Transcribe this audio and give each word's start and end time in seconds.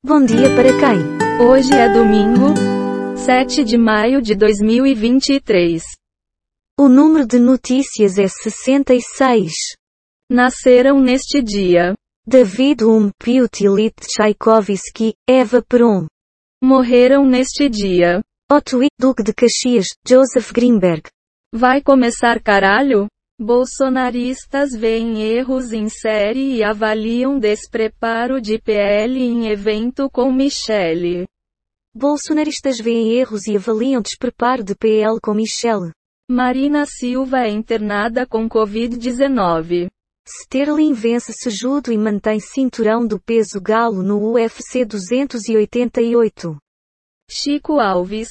Bom 0.00 0.24
dia 0.24 0.54
para 0.54 0.70
quem? 0.78 1.44
Hoje 1.44 1.74
é 1.74 1.92
domingo, 1.92 2.54
7 3.16 3.64
de 3.64 3.76
maio 3.76 4.22
de 4.22 4.36
2023. 4.36 5.82
O 6.78 6.88
número 6.88 7.26
de 7.26 7.40
notícias 7.40 8.16
é 8.16 8.28
66. 8.28 9.52
Nasceram 10.30 11.00
neste 11.00 11.42
dia 11.42 11.94
David 12.24 12.84
Um 12.84 13.10
Piotr 13.18 13.64
Ilyich 13.64 13.96
Tchaikovsky, 14.02 15.14
Eva 15.28 15.64
Peron. 15.68 16.06
Morreram 16.62 17.26
neste 17.26 17.68
dia. 17.68 18.20
Otto 18.48 18.80
I, 18.80 18.86
Duque 19.00 19.24
de 19.24 19.34
Caxias, 19.34 19.88
Joseph 20.06 20.52
Greenberg. 20.52 21.02
Vai 21.52 21.82
começar 21.82 22.40
caralho? 22.40 23.08
Bolsonaristas 23.40 24.72
veem 24.72 25.22
erros 25.22 25.72
em 25.72 25.88
série 25.88 26.56
e 26.56 26.64
avaliam 26.64 27.38
despreparo 27.38 28.40
de 28.40 28.58
PL 28.58 29.16
em 29.16 29.46
evento 29.46 30.10
com 30.10 30.32
Michele. 30.32 31.24
Bolsonaristas 31.94 32.80
veem 32.80 33.12
erros 33.12 33.46
e 33.46 33.54
avaliam 33.54 34.02
despreparo 34.02 34.64
de 34.64 34.74
PL 34.74 35.20
com 35.22 35.34
Michelle. 35.34 35.92
Marina 36.28 36.84
Silva 36.84 37.44
é 37.44 37.48
internada 37.48 38.26
com 38.26 38.48
Covid-19. 38.48 39.88
Sterling 40.26 40.92
vence 40.92 41.32
Sejudo 41.32 41.92
e 41.92 41.96
mantém 41.96 42.40
cinturão 42.40 43.06
do 43.06 43.20
peso 43.20 43.60
galo 43.60 44.02
no 44.02 44.32
UFC 44.32 44.84
288. 44.84 46.58
Chico 47.30 47.78
Alves. 47.78 48.30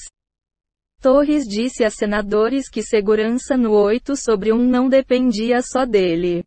Torres 1.00 1.48
disse 1.48 1.84
a 1.84 1.90
senadores 1.92 2.70
que 2.70 2.82
segurança 2.82 3.56
no 3.56 3.72
8 3.72 4.16
sobre 4.16 4.52
1 4.52 4.58
não 4.58 4.90
dependia 4.90 5.62
só 5.62 5.86
dele. 5.86 6.44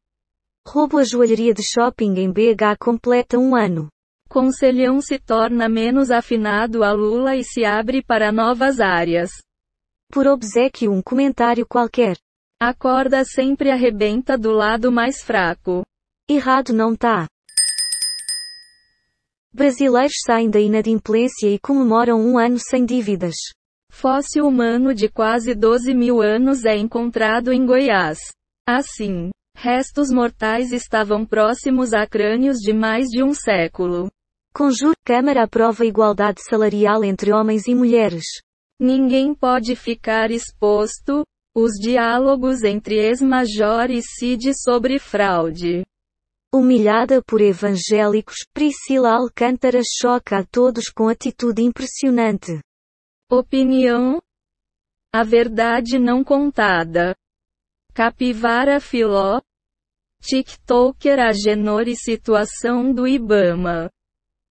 Roubo 0.66 0.98
a 0.98 1.04
joalheria 1.04 1.54
de 1.54 1.62
shopping 1.62 2.14
em 2.18 2.30
BH 2.30 2.76
completa 2.78 3.38
um 3.38 3.54
ano. 3.54 3.88
Conselhão 4.28 5.00
se 5.00 5.18
torna 5.18 5.68
menos 5.68 6.10
afinado 6.10 6.82
a 6.84 6.92
Lula 6.92 7.36
e 7.36 7.44
se 7.44 7.64
abre 7.64 8.02
para 8.02 8.32
novas 8.32 8.80
áreas. 8.80 9.30
Por 10.12 10.26
obsequio 10.26 10.92
um 10.92 11.00
comentário 11.00 11.66
qualquer. 11.66 12.16
A 12.60 12.74
corda 12.74 13.24
sempre 13.24 13.70
arrebenta 13.70 14.36
do 14.36 14.50
lado 14.50 14.90
mais 14.90 15.22
fraco. 15.22 15.84
Errado 16.28 16.72
não 16.72 16.94
tá. 16.94 17.26
Brasileiros 19.52 20.14
saem 20.24 20.50
da 20.50 20.60
inadimplência 20.60 21.48
e 21.48 21.58
comemoram 21.58 22.20
um 22.20 22.38
ano 22.38 22.58
sem 22.58 22.84
dívidas. 22.84 23.34
Fóssil 23.90 24.46
humano 24.46 24.94
de 24.94 25.08
quase 25.08 25.54
12 25.54 25.92
mil 25.92 26.22
anos 26.22 26.64
é 26.64 26.76
encontrado 26.76 27.52
em 27.52 27.66
Goiás. 27.66 28.18
Assim, 28.66 29.30
restos 29.54 30.10
mortais 30.10 30.72
estavam 30.72 31.26
próximos 31.26 31.92
a 31.92 32.06
crânios 32.06 32.58
de 32.58 32.72
mais 32.72 33.08
de 33.08 33.22
um 33.22 33.34
século. 33.34 34.08
Conjur 34.54 34.94
Câmara 35.04 35.42
aprova 35.42 35.84
igualdade 35.84 36.40
salarial 36.48 37.04
entre 37.04 37.32
homens 37.32 37.66
e 37.66 37.74
mulheres. 37.74 38.24
Ninguém 38.80 39.34
pode 39.34 39.74
ficar 39.74 40.30
exposto. 40.30 41.24
Os 41.54 41.72
diálogos 41.72 42.62
entre 42.62 42.96
ex-major 42.96 43.90
e 43.90 44.00
Cid 44.00 44.52
sobre 44.54 45.00
fraude. 45.00 45.84
Humilhada 46.54 47.20
por 47.26 47.40
evangélicos, 47.40 48.36
Priscila 48.54 49.16
Alcântara 49.16 49.80
choca 49.84 50.38
a 50.38 50.44
todos 50.44 50.88
com 50.88 51.08
atitude 51.08 51.60
impressionante. 51.60 52.60
Opinião? 53.30 54.20
A 55.14 55.22
verdade 55.22 56.00
não 56.00 56.24
contada. 56.24 57.14
Capivara 57.94 58.80
Filó. 58.80 59.40
TikToker 60.20 61.20
Agenor 61.20 61.86
e 61.86 61.94
situação 61.94 62.92
do 62.92 63.06
Ibama. 63.06 63.88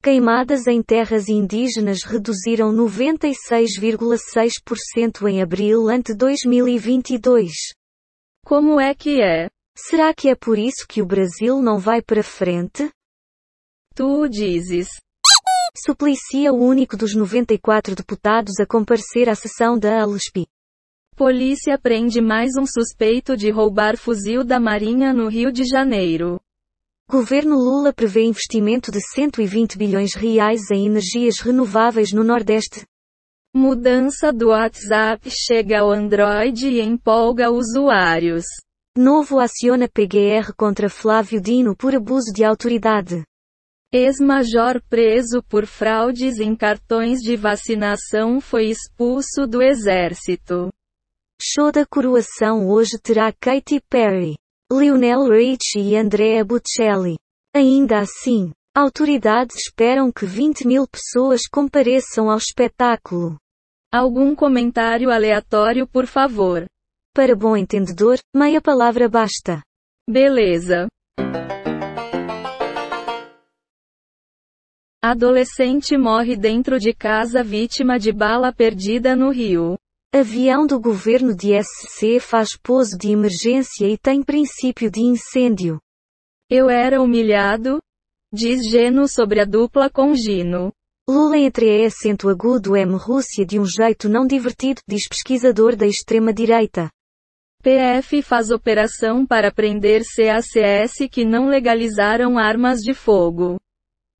Queimadas 0.02 0.66
em 0.66 0.82
terras 0.82 1.28
indígenas 1.28 2.02
reduziram 2.02 2.72
96,6% 2.72 5.28
em 5.28 5.40
abril 5.40 5.88
ante 5.88 6.12
2022. 6.12 7.52
Como 8.44 8.80
é 8.80 8.92
que 8.92 9.22
é? 9.22 9.48
Será 9.76 10.12
que 10.12 10.28
é 10.28 10.34
por 10.34 10.58
isso 10.58 10.84
que 10.88 11.00
o 11.00 11.06
Brasil 11.06 11.62
não 11.62 11.78
vai 11.78 12.02
para 12.02 12.24
frente? 12.24 12.90
Tu 13.94 14.28
dizes. 14.28 14.88
Suplicia 15.76 16.52
o 16.52 16.64
único 16.64 16.96
dos 16.96 17.16
94 17.16 17.96
deputados 17.96 18.60
a 18.60 18.66
comparecer 18.66 19.28
à 19.28 19.34
sessão 19.34 19.76
da 19.76 20.02
ALSP. 20.02 20.46
Polícia 21.16 21.76
prende 21.76 22.20
mais 22.20 22.52
um 22.56 22.64
suspeito 22.64 23.36
de 23.36 23.50
roubar 23.50 23.96
fuzil 23.96 24.44
da 24.44 24.60
Marinha 24.60 25.12
no 25.12 25.28
Rio 25.28 25.50
de 25.50 25.64
Janeiro. 25.64 26.40
Governo 27.10 27.56
Lula 27.56 27.92
prevê 27.92 28.22
investimento 28.22 28.92
de 28.92 29.00
120 29.00 29.76
bilhões 29.76 30.14
reais 30.14 30.70
em 30.70 30.86
energias 30.86 31.40
renováveis 31.40 32.12
no 32.12 32.22
Nordeste. 32.22 32.86
Mudança 33.52 34.32
do 34.32 34.50
WhatsApp 34.50 35.28
chega 35.28 35.80
ao 35.80 35.90
Android 35.90 36.68
e 36.68 36.80
empolga 36.80 37.50
usuários. 37.50 38.44
Novo 38.96 39.40
aciona 39.40 39.88
PGR 39.88 40.54
contra 40.56 40.88
Flávio 40.88 41.40
Dino 41.40 41.76
por 41.76 41.96
abuso 41.96 42.32
de 42.32 42.44
autoridade. 42.44 43.24
Ex-major 43.96 44.82
preso 44.90 45.40
por 45.40 45.66
fraudes 45.66 46.40
em 46.40 46.56
cartões 46.56 47.20
de 47.20 47.36
vacinação 47.36 48.40
foi 48.40 48.64
expulso 48.64 49.46
do 49.46 49.62
exército. 49.62 50.68
Show 51.40 51.70
da 51.70 51.86
coroação 51.86 52.68
hoje 52.68 52.98
terá 53.00 53.32
Katy 53.32 53.80
Perry, 53.88 54.34
Lionel 54.68 55.28
Richie 55.28 55.92
e 55.92 55.96
Andrea 55.96 56.44
Bocelli. 56.44 57.16
Ainda 57.54 58.00
assim, 58.00 58.50
autoridades 58.76 59.58
esperam 59.58 60.10
que 60.10 60.26
20 60.26 60.66
mil 60.66 60.88
pessoas 60.88 61.42
compareçam 61.48 62.28
ao 62.28 62.38
espetáculo. 62.38 63.36
Algum 63.92 64.34
comentário 64.34 65.08
aleatório, 65.08 65.86
por 65.86 66.08
favor. 66.08 66.66
Para 67.14 67.36
bom 67.36 67.56
entendedor, 67.56 68.18
meia 68.34 68.60
palavra 68.60 69.08
basta. 69.08 69.62
Beleza. 70.10 70.88
Adolescente 75.06 75.98
morre 75.98 76.34
dentro 76.34 76.78
de 76.78 76.94
casa 76.94 77.44
vítima 77.44 77.98
de 77.98 78.10
bala 78.10 78.50
perdida 78.50 79.14
no 79.14 79.28
Rio. 79.28 79.76
Avião 80.14 80.66
do 80.66 80.80
governo 80.80 81.36
de 81.36 81.50
SC 81.62 82.18
faz 82.18 82.56
pouso 82.56 82.96
de 82.96 83.10
emergência 83.10 83.86
e 83.86 83.98
tem 83.98 84.22
princípio 84.22 84.90
de 84.90 85.02
incêndio. 85.02 85.78
Eu 86.48 86.70
era 86.70 87.02
humilhado? 87.02 87.80
Diz 88.32 88.66
Geno 88.66 89.06
sobre 89.06 89.42
a 89.42 89.44
dupla 89.44 89.90
com 89.90 90.14
Gino. 90.14 90.72
Lula 91.06 91.36
entre 91.36 91.66
E 91.66 91.84
acento 91.84 92.30
agudo 92.30 92.74
M 92.74 92.96
Rússia 92.96 93.44
de 93.44 93.60
um 93.60 93.66
jeito 93.66 94.08
não 94.08 94.26
divertido, 94.26 94.80
diz 94.88 95.06
pesquisador 95.06 95.76
da 95.76 95.86
extrema-direita. 95.86 96.88
PF 97.62 98.22
faz 98.22 98.50
operação 98.50 99.26
para 99.26 99.52
prender 99.52 100.00
CACS 100.16 101.10
que 101.12 101.26
não 101.26 101.46
legalizaram 101.46 102.38
armas 102.38 102.80
de 102.80 102.94
fogo. 102.94 103.58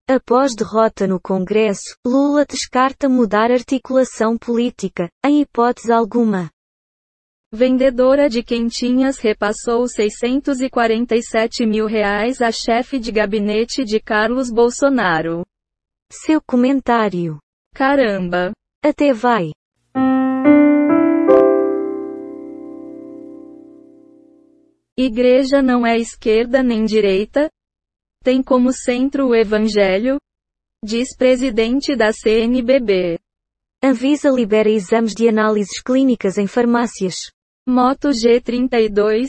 Após 0.06 0.54
derrota 0.54 1.06
no 1.06 1.18
Congresso, 1.18 1.96
Lula 2.06 2.44
descarta 2.44 3.08
mudar 3.08 3.50
articulação 3.50 4.36
política, 4.36 5.08
em 5.24 5.40
hipótese 5.40 5.90
alguma. 5.90 6.50
Vendedora 7.50 8.28
de 8.28 8.42
quentinhas 8.42 9.18
repassou 9.18 9.88
647 9.88 11.64
mil 11.64 11.86
reais 11.86 12.42
a 12.42 12.52
chefe 12.52 12.98
de 12.98 13.10
gabinete 13.10 13.82
de 13.82 13.98
Carlos 13.98 14.50
Bolsonaro. 14.50 15.42
Seu 16.12 16.38
comentário. 16.38 17.38
Caramba! 17.74 18.52
Até 18.84 19.14
vai. 19.14 19.52
Igreja 24.98 25.62
não 25.62 25.86
é 25.86 25.98
esquerda 25.98 26.62
nem 26.62 26.84
direita? 26.84 27.48
Tem 28.24 28.42
como 28.42 28.72
centro 28.72 29.28
o 29.28 29.34
Evangelho? 29.34 30.16
Diz 30.82 31.14
presidente 31.14 31.94
da 31.94 32.10
CNBB. 32.10 33.18
Anvisa 33.82 34.30
libera 34.30 34.70
exames 34.70 35.14
de 35.14 35.28
análises 35.28 35.82
clínicas 35.82 36.38
em 36.38 36.46
farmácias. 36.46 37.30
Moto 37.68 38.08
G32. 38.08 39.28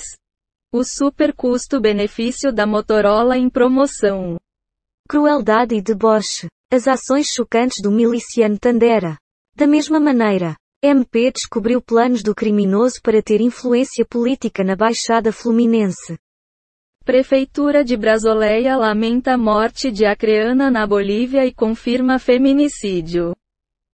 O 0.74 0.82
super 0.86 1.34
custo-benefício 1.34 2.54
da 2.54 2.66
Motorola 2.66 3.38
em 3.38 3.50
promoção. 3.50 4.38
Crueldade 5.10 5.76
e 5.76 5.82
deboche. 5.82 6.48
As 6.72 6.88
ações 6.88 7.28
chocantes 7.28 7.84
do 7.84 7.92
miliciano 7.92 8.58
Tandera. 8.58 9.18
Da 9.58 9.68
mesma 9.68 10.00
maneira, 10.00 10.56
MP 10.82 11.34
descobriu 11.34 11.82
planos 11.82 12.24
do 12.24 12.34
criminoso 12.34 13.02
para 13.04 13.22
ter 13.22 13.42
influência 13.42 14.06
política 14.06 14.64
na 14.64 14.78
Baixada 14.78 15.34
Fluminense. 15.34 16.18
Prefeitura 17.06 17.86
de 17.86 17.96
Brasoleia 17.96 18.76
lamenta 18.76 19.34
a 19.34 19.38
morte 19.38 19.92
de 19.92 20.08
acreana 20.08 20.72
na 20.72 20.88
Bolívia 20.88 21.46
e 21.46 21.54
confirma 21.54 22.18
feminicídio. 22.18 23.36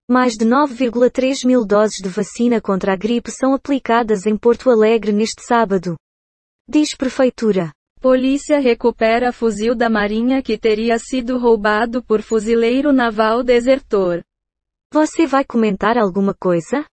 Mais 0.10 0.38
de 0.38 0.46
9,3 0.46 1.46
mil 1.46 1.66
doses 1.66 1.98
de 2.02 2.08
vacina 2.08 2.62
contra 2.62 2.94
a 2.94 2.96
gripe 2.96 3.30
são 3.30 3.54
aplicadas 3.54 4.26
em 4.26 4.38
Porto 4.38 4.70
Alegre 4.70 5.12
neste 5.12 5.44
sábado. 5.44 5.98
Diz 6.66 6.96
Prefeitura. 6.96 7.74
Polícia 8.00 8.62
recupera 8.62 9.34
fuzil 9.34 9.76
da 9.76 9.90
Marinha 9.90 10.42
que 10.42 10.58
teria 10.58 10.98
sido 10.98 11.38
roubado 11.38 12.02
por 12.02 12.22
fuzileiro 12.22 12.94
naval 12.94 13.44
desertor. 13.44 14.22
Você 14.94 15.28
vai 15.28 15.44
comentar 15.44 15.98
alguma 15.98 16.34
coisa? 16.34 16.86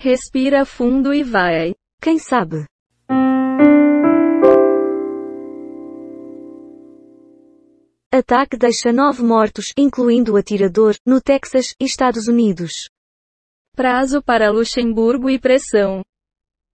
Respira 0.00 0.64
fundo 0.64 1.12
e 1.12 1.22
vai. 1.22 1.74
Quem 2.00 2.18
sabe? 2.18 2.64
Ataque 8.16 8.56
deixa 8.56 8.90
nove 8.94 9.22
mortos, 9.22 9.74
incluindo 9.76 10.32
o 10.32 10.36
atirador, 10.38 10.96
no 11.04 11.20
Texas, 11.20 11.74
Estados 11.78 12.26
Unidos. 12.26 12.88
Prazo 13.74 14.22
para 14.22 14.50
Luxemburgo 14.50 15.28
e 15.28 15.38
pressão. 15.38 16.00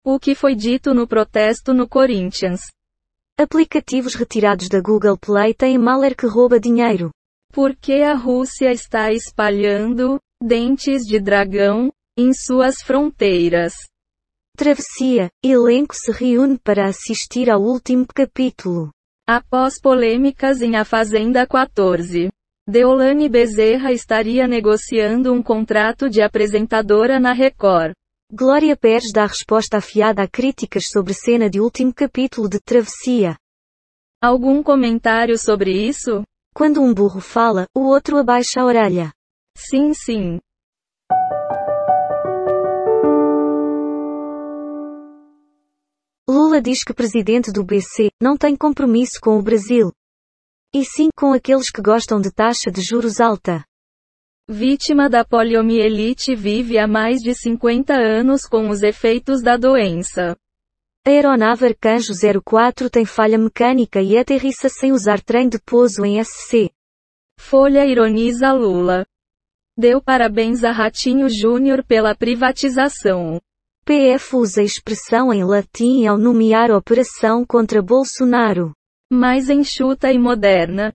O 0.05 0.21
que 0.21 0.37
foi 0.37 0.55
dito 0.55 0.95
no 0.95 1.05
protesto 1.05 1.75
no 1.75 1.89
Corinthians? 1.89 2.61
Aplicativos 3.37 4.15
retirados 4.15 4.69
da 4.69 4.81
Google 4.81 5.19
Play 5.19 5.53
têm 5.53 5.77
malware 5.79 6.15
que 6.15 6.27
rouba 6.27 6.61
dinheiro. 6.61 7.11
Por 7.53 7.75
que 7.75 8.03
a 8.03 8.15
Rússia 8.15 8.71
está 8.71 9.13
espalhando 9.13 10.21
dentes 10.41 11.03
de 11.03 11.19
dragão 11.19 11.93
em 12.17 12.33
suas 12.33 12.77
fronteiras? 12.83 13.75
Travessia. 14.57 15.29
Elenco 15.43 15.97
se 15.97 16.13
reúne 16.13 16.57
para 16.57 16.87
assistir 16.87 17.51
ao 17.51 17.61
último 17.61 18.07
capítulo. 18.07 18.93
Após 19.27 19.81
polêmicas 19.81 20.61
em 20.61 20.75
A 20.75 20.85
Fazenda 20.85 21.47
14. 21.47 22.29
Deolane 22.69 23.29
Bezerra 23.29 23.93
estaria 23.93 24.49
negociando 24.49 25.33
um 25.33 25.41
contrato 25.41 26.11
de 26.11 26.21
apresentadora 26.21 27.21
na 27.21 27.33
Record. 27.33 27.93
Glória 28.33 28.77
Pérez 28.77 29.13
dá 29.13 29.25
resposta 29.25 29.77
afiada 29.77 30.25
a 30.25 30.29
críticas 30.29 30.89
sobre 30.89 31.15
cena 31.15 31.49
de 31.49 31.61
último 31.61 31.95
capítulo 31.95 32.49
de 32.49 32.59
Travessia. 32.59 33.37
Algum 34.21 34.61
comentário 34.61 35.39
sobre 35.39 35.71
isso? 35.71 36.25
Quando 36.53 36.83
um 36.83 36.93
burro 36.93 37.21
fala, 37.21 37.67
o 37.73 37.83
outro 37.83 38.17
abaixa 38.19 38.61
a 38.61 38.65
orelha. 38.65 39.13
Sim, 39.57 39.95
sim. 39.95 40.41
Lula 46.29 46.61
diz 46.61 46.85
que 46.85 46.95
presidente 46.95 47.51
do 47.51 47.65
BC 47.65 48.11
não 48.23 48.37
tem 48.37 48.55
compromisso 48.55 49.21
com 49.21 49.39
o 49.39 49.43
Brasil. 49.43 49.93
E 50.73 50.85
sim 50.85 51.09
com 51.17 51.33
aqueles 51.33 51.69
que 51.71 51.83
gostam 51.83 52.21
de 52.21 52.31
taxa 52.33 52.71
de 52.71 52.81
juros 52.81 53.21
alta. 53.21 53.65
Vítima 54.49 55.11
da 55.11 55.25
poliomielite 55.25 56.35
vive 56.37 56.79
há 56.79 56.87
mais 56.87 57.21
de 57.21 57.35
50 57.35 57.93
anos 57.93 58.47
com 58.47 58.69
os 58.69 58.83
efeitos 58.83 59.43
da 59.43 59.57
doença. 59.57 60.37
A 61.05 61.11
aeronave 61.11 61.67
Arcanjo 61.67 62.13
04 62.45 62.89
tem 62.89 63.05
falha 63.05 63.37
mecânica 63.37 64.01
e 64.01 64.17
aterrissa 64.17 64.69
sem 64.69 64.93
usar 64.93 65.21
trem 65.21 65.49
de 65.49 65.59
pouso 65.61 66.05
em 66.05 66.23
SC. 66.23 66.71
Folha 67.39 67.85
ironiza 67.85 68.53
Lula. 68.53 69.05
Deu 69.77 70.01
parabéns 70.01 70.63
a 70.63 70.71
Ratinho 70.71 71.29
Júnior 71.29 71.85
pela 71.85 72.15
privatização. 72.15 73.41
PF 73.85 74.37
usa 74.37 74.63
expressão 74.63 75.33
em 75.33 75.43
latim 75.43 76.07
ao 76.07 76.17
nomear 76.17 76.71
operação 76.71 77.45
contra 77.45 77.83
Bolsonaro. 77.83 78.73
Mais 79.13 79.51
enxuta 79.51 80.13
e 80.13 80.19
moderna. 80.21 80.93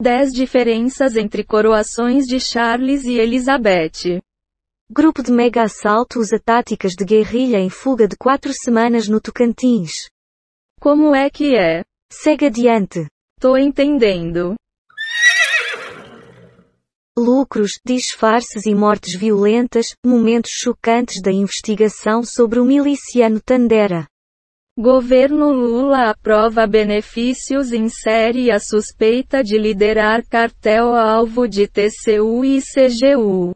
10 0.00 0.32
diferenças 0.32 1.16
entre 1.16 1.44
coroações 1.44 2.24
de 2.24 2.40
Charles 2.40 3.04
e 3.04 3.18
Elizabeth. 3.18 4.22
Grupo 4.90 5.22
de 5.22 5.30
mega 5.30 5.64
assalto 5.64 6.18
usa 6.18 6.40
táticas 6.42 6.92
de 6.92 7.04
guerrilha 7.04 7.58
em 7.58 7.68
fuga 7.68 8.08
de 8.08 8.16
quatro 8.16 8.54
semanas 8.54 9.06
no 9.06 9.20
Tocantins. 9.20 10.08
Como 10.80 11.14
é 11.14 11.28
que 11.28 11.54
é? 11.54 11.84
Segue 12.10 12.46
adiante. 12.46 13.06
Tô 13.38 13.54
entendendo. 13.54 14.54
Lucros, 17.18 17.78
disfarces 17.84 18.64
e 18.64 18.74
mortes 18.74 19.14
violentas, 19.14 19.94
momentos 20.04 20.50
chocantes 20.50 21.20
da 21.20 21.30
investigação 21.30 22.24
sobre 22.24 22.58
o 22.58 22.64
miliciano 22.64 23.38
Tandera. 23.38 24.06
Governo 24.78 25.52
Lula 25.52 26.08
aprova 26.08 26.66
benefícios 26.66 27.70
em 27.70 27.90
série 27.90 28.50
a 28.50 28.58
suspeita 28.58 29.44
de 29.44 29.58
liderar 29.58 30.26
cartel 30.26 30.94
alvo 30.94 31.46
de 31.46 31.68
TCU 31.68 32.46
e 32.46 32.62
CGU. 32.62 33.54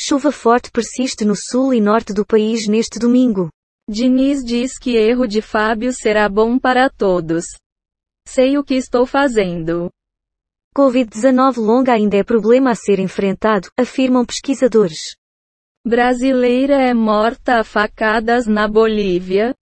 Chuva 0.00 0.32
forte 0.32 0.70
persiste 0.70 1.26
no 1.26 1.36
sul 1.36 1.74
e 1.74 1.82
norte 1.82 2.14
do 2.14 2.24
país 2.24 2.66
neste 2.66 2.98
domingo. 2.98 3.50
Diniz 3.86 4.42
diz 4.42 4.78
que 4.78 4.96
erro 4.96 5.28
de 5.28 5.42
Fábio 5.42 5.92
será 5.92 6.26
bom 6.26 6.58
para 6.58 6.88
todos. 6.88 7.44
Sei 8.26 8.56
o 8.56 8.64
que 8.64 8.76
estou 8.76 9.04
fazendo. 9.04 9.90
Covid-19 10.76 11.56
longa 11.58 11.92
ainda 11.92 12.16
é 12.16 12.22
problema 12.22 12.70
a 12.70 12.74
ser 12.74 12.98
enfrentado, 12.98 13.68
afirmam 13.76 14.24
pesquisadores. 14.24 15.16
Brasileira 15.86 16.74
é 16.74 16.92
morta 16.92 17.60
a 17.60 17.64
facadas 17.64 18.46
na 18.46 18.68
Bolívia. 18.68 19.54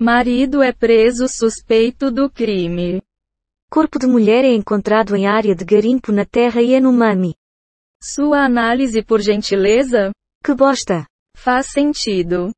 Marido 0.00 0.62
é 0.62 0.72
preso 0.72 1.28
suspeito 1.28 2.10
do 2.10 2.30
crime. 2.30 3.02
Corpo 3.70 3.98
de 3.98 4.06
mulher 4.06 4.44
é 4.44 4.52
encontrado 4.52 5.16
em 5.16 5.26
área 5.26 5.54
de 5.54 5.64
garimpo 5.64 6.12
na 6.12 6.24
terra 6.24 6.60
Yanomami. 6.60 7.34
Sua 8.02 8.44
análise 8.44 9.02
por 9.02 9.20
gentileza? 9.20 10.12
Que 10.44 10.54
bosta! 10.54 11.06
Faz 11.36 11.68
sentido. 11.68 12.52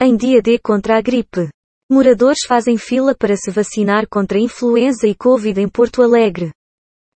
Em 0.00 0.16
dia 0.16 0.40
D 0.40 0.58
contra 0.58 0.98
a 0.98 1.00
gripe. 1.00 1.50
Moradores 1.88 2.40
fazem 2.48 2.76
fila 2.76 3.14
para 3.14 3.36
se 3.36 3.48
vacinar 3.48 4.08
contra 4.08 4.40
influenza 4.40 5.06
e 5.06 5.14
Covid 5.14 5.60
em 5.60 5.68
Porto 5.68 6.02
Alegre. 6.02 6.50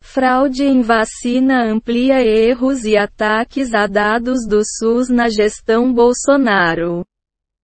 Fraude 0.02 0.64
em 0.64 0.82
vacina 0.82 1.64
amplia 1.64 2.22
erros 2.22 2.84
e 2.84 2.96
ataques 2.96 3.74
a 3.74 3.88
dados 3.88 4.48
do 4.48 4.62
SUS 4.64 5.10
na 5.10 5.28
gestão 5.28 5.92
Bolsonaro. 5.92 7.04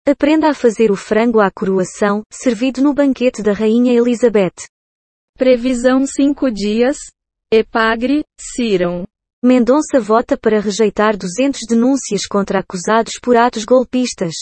Aprenda 0.08 0.48
a 0.48 0.54
fazer 0.54 0.90
o 0.90 0.96
frango 0.96 1.40
à 1.40 1.50
coroação, 1.50 2.22
servido 2.32 2.82
no 2.82 2.94
banquete 2.94 3.42
da 3.42 3.52
Rainha 3.52 3.92
Elizabeth. 3.92 4.66
Previsão 5.36 6.06
5 6.06 6.50
dias. 6.50 6.96
Epagre, 7.52 8.24
Ciram. 8.40 9.04
Mendonça 9.44 10.00
vota 10.00 10.38
para 10.38 10.58
rejeitar 10.58 11.18
200 11.18 11.60
denúncias 11.68 12.26
contra 12.26 12.60
acusados 12.60 13.14
por 13.22 13.36
atos 13.36 13.64
golpistas. 13.64 14.34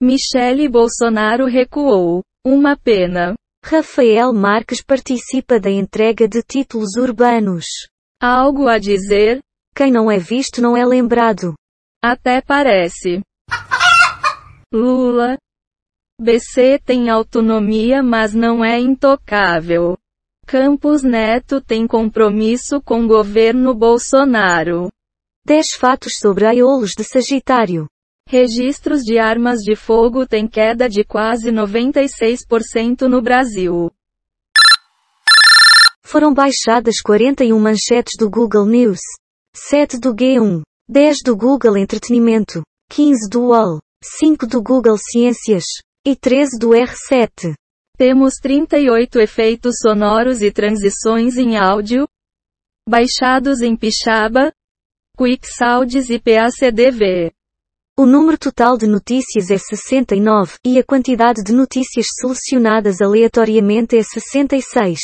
Michele 0.00 0.68
Bolsonaro 0.68 1.46
recuou. 1.46 2.22
Uma 2.44 2.76
pena. 2.76 3.34
Rafael 3.64 4.30
Marques 4.32 4.82
participa 4.84 5.58
da 5.58 5.70
entrega 5.70 6.28
de 6.28 6.42
títulos 6.42 6.96
urbanos. 6.96 7.64
Algo 8.20 8.68
a 8.68 8.78
dizer? 8.78 9.40
Quem 9.74 9.90
não 9.90 10.10
é 10.10 10.18
visto 10.18 10.60
não 10.60 10.76
é 10.76 10.84
lembrado. 10.84 11.54
Até 12.04 12.42
parece. 12.42 13.22
Lula. 14.72 15.38
BC 16.20 16.78
tem 16.84 17.08
autonomia 17.08 18.02
mas 18.02 18.34
não 18.34 18.62
é 18.62 18.78
intocável. 18.78 19.96
Campos 20.46 21.02
Neto 21.02 21.60
tem 21.60 21.86
compromisso 21.86 22.82
com 22.82 23.06
governo 23.06 23.74
Bolsonaro. 23.74 24.88
10 25.46 25.72
fatos 25.72 26.18
sobre 26.18 26.44
aiolos 26.44 26.92
de 26.96 27.02
Sagitário. 27.02 27.86
Registros 28.28 29.02
de 29.02 29.20
armas 29.20 29.60
de 29.60 29.76
fogo 29.76 30.26
têm 30.26 30.48
queda 30.48 30.88
de 30.88 31.04
quase 31.04 31.52
96% 31.52 33.02
no 33.02 33.22
Brasil. 33.22 33.88
Foram 36.02 36.34
baixadas 36.34 36.96
41 37.00 37.56
manchetes 37.56 38.14
do 38.18 38.28
Google 38.28 38.66
News, 38.66 38.98
7 39.54 40.00
do 40.00 40.12
G1, 40.12 40.62
10 40.88 41.18
do 41.24 41.36
Google 41.36 41.76
Entretenimento, 41.76 42.62
15 42.90 43.30
do 43.30 43.42
UOL, 43.42 43.78
5 44.02 44.44
do 44.44 44.60
Google 44.60 44.96
Ciências 44.98 45.64
e 46.04 46.16
13 46.16 46.58
do 46.58 46.70
R7. 46.70 47.54
Temos 47.96 48.34
38 48.42 49.20
efeitos 49.20 49.76
sonoros 49.80 50.42
e 50.42 50.50
transições 50.50 51.36
em 51.36 51.56
áudio, 51.56 52.08
baixados 52.88 53.60
em 53.60 53.76
Pixaba, 53.76 54.52
QuickSounds 55.16 56.10
e 56.10 56.18
PACDV. 56.18 57.35
O 57.98 58.04
número 58.04 58.36
total 58.36 58.76
de 58.76 58.86
notícias 58.86 59.50
é 59.50 59.56
69, 59.56 60.58
e 60.62 60.78
a 60.78 60.84
quantidade 60.84 61.42
de 61.42 61.50
notícias 61.54 62.04
selecionadas 62.20 63.00
aleatoriamente 63.00 63.96
é 63.96 64.02
66. 64.02 65.00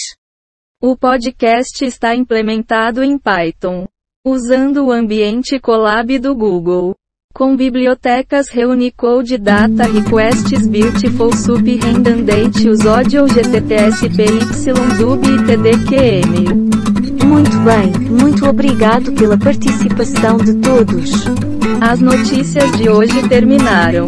O 0.79 0.95
podcast 0.95 1.83
está 1.87 2.15
implementado 2.15 3.03
em 3.03 3.17
Python, 3.17 3.89
usando 4.23 4.85
o 4.85 4.93
ambiente 4.93 5.59
Colab 5.59 6.19
do 6.19 6.35
Google. 6.35 6.95
Com 7.33 7.57
bibliotecas 7.57 8.51
Reunicode 8.51 9.39
Data 9.39 9.85
Requests 9.85 10.69
Beautiful 10.69 11.35
Sup 11.35 11.67
Redundant 11.67 12.57
Use 12.57 12.87
Audio 12.87 13.27
GTTS 13.27 14.07
PYDub 14.11 15.27
e 15.27 15.47
TDQM. 15.47 16.73
Muito 17.27 17.59
bem, 17.61 18.11
muito 18.11 18.47
obrigado 18.47 19.15
pela 19.15 19.39
participação 19.39 20.37
de 20.37 20.57
todos. 20.57 21.42
As 21.81 22.01
notícias 22.01 22.71
de 22.73 22.89
hoje 22.89 23.29
terminaram. 23.29 24.07